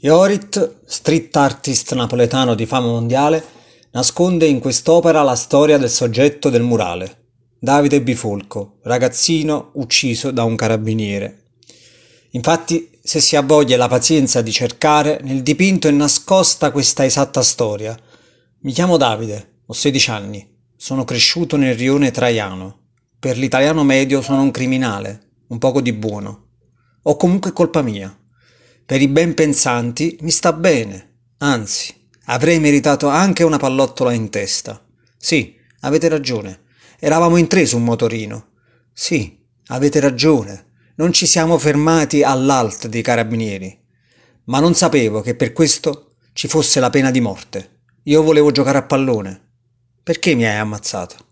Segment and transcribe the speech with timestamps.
[0.00, 3.44] Iorit, street artist napoletano di fama mondiale,
[3.90, 10.54] nasconde in quest'opera la storia del soggetto del murale, Davide Bifolco, ragazzino ucciso da un
[10.54, 11.46] carabiniere.
[12.30, 17.04] Infatti, se si ha voglia e la pazienza di cercare, nel dipinto è nascosta questa
[17.04, 17.98] esatta storia.
[18.60, 22.82] Mi chiamo Davide, ho 16 anni, sono cresciuto nel rione Traiano.
[23.18, 26.50] Per l'italiano medio sono un criminale, un poco di buono.
[27.02, 28.16] O comunque colpa mia.
[28.88, 31.94] Per i ben pensanti mi sta bene, anzi,
[32.24, 34.82] avrei meritato anche una pallottola in testa.
[35.14, 36.60] Sì, avete ragione.
[36.98, 38.46] Eravamo in tre su un motorino.
[38.94, 40.68] Sì, avete ragione.
[40.94, 43.78] Non ci siamo fermati all'alt dei carabinieri.
[44.44, 47.80] Ma non sapevo che per questo ci fosse la pena di morte.
[48.04, 49.38] Io volevo giocare a pallone.
[50.02, 51.27] Perché mi hai ammazzato?